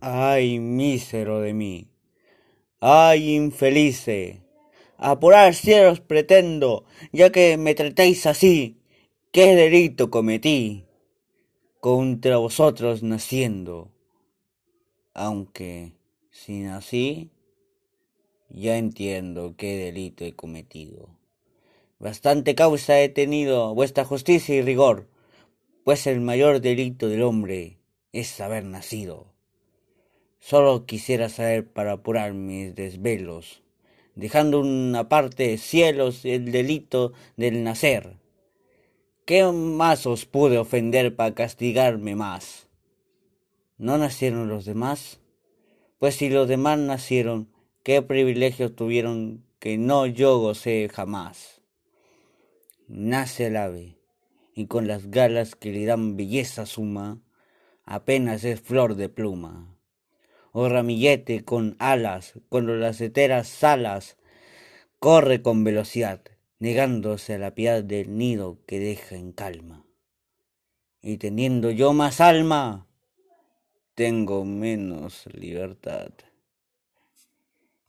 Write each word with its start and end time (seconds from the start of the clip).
Ay, 0.00 0.58
mísero 0.58 1.40
de 1.40 1.54
mí. 1.54 1.88
Ay, 2.80 3.34
infelice. 3.34 4.42
Apurar 4.96 5.54
cielos 5.54 6.00
pretendo, 6.00 6.84
ya 7.12 7.30
que 7.30 7.56
me 7.56 7.74
tratéis 7.74 8.26
así. 8.26 8.78
¿Qué 9.32 9.56
delito 9.56 10.10
cometí 10.10 10.84
contra 11.80 12.36
vosotros 12.36 13.02
naciendo? 13.02 13.90
Aunque 15.12 15.92
si 16.30 16.60
nací, 16.60 17.30
ya 18.48 18.76
entiendo 18.78 19.54
qué 19.56 19.76
delito 19.76 20.24
he 20.24 20.34
cometido. 20.34 21.08
Bastante 21.98 22.54
causa 22.54 23.00
he 23.00 23.08
tenido 23.08 23.74
vuestra 23.74 24.04
justicia 24.04 24.54
y 24.54 24.62
rigor, 24.62 25.08
pues 25.84 26.06
el 26.06 26.20
mayor 26.20 26.60
delito 26.60 27.08
del 27.08 27.22
hombre 27.22 27.78
es 28.12 28.40
haber 28.40 28.64
nacido. 28.64 29.33
Solo 30.46 30.84
quisiera 30.84 31.30
saber 31.30 31.66
para 31.72 31.92
apurar 31.92 32.34
mis 32.34 32.74
desvelos, 32.74 33.62
dejando 34.14 34.60
una 34.60 35.08
parte 35.08 35.56
cielos 35.56 36.26
el 36.26 36.52
delito 36.52 37.14
del 37.38 37.64
nacer. 37.64 38.18
¿Qué 39.24 39.42
más 39.46 40.06
os 40.06 40.26
pude 40.26 40.58
ofender 40.58 41.16
para 41.16 41.34
castigarme 41.34 42.14
más? 42.14 42.68
¿No 43.78 43.96
nacieron 43.96 44.50
los 44.50 44.66
demás? 44.66 45.18
Pues 45.98 46.16
si 46.16 46.28
los 46.28 46.46
demás 46.46 46.78
nacieron, 46.78 47.48
¿qué 47.82 48.02
privilegios 48.02 48.76
tuvieron 48.76 49.46
que 49.58 49.78
no 49.78 50.04
yo 50.04 50.40
gocé 50.40 50.90
jamás? 50.92 51.62
Nace 52.86 53.46
el 53.46 53.56
ave, 53.56 53.96
y 54.54 54.66
con 54.66 54.88
las 54.88 55.10
galas 55.10 55.54
que 55.54 55.72
le 55.72 55.86
dan 55.86 56.18
belleza 56.18 56.66
suma, 56.66 57.22
apenas 57.86 58.44
es 58.44 58.60
flor 58.60 58.94
de 58.96 59.08
pluma 59.08 59.73
o 60.56 60.68
ramillete 60.68 61.44
con 61.44 61.74
alas, 61.80 62.34
cuando 62.48 62.76
las 62.76 63.00
eteras 63.00 63.64
alas 63.64 64.16
corre 65.00 65.42
con 65.42 65.64
velocidad, 65.64 66.20
negándose 66.60 67.34
a 67.34 67.38
la 67.38 67.56
piedad 67.56 67.82
del 67.82 68.16
nido 68.16 68.60
que 68.64 68.78
deja 68.78 69.16
en 69.16 69.32
calma. 69.32 69.84
Y 71.02 71.16
teniendo 71.16 71.72
yo 71.72 71.92
más 71.92 72.20
alma, 72.20 72.86
tengo 73.96 74.44
menos 74.44 75.26
libertad. 75.34 76.12